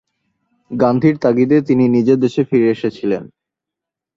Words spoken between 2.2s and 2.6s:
দেশে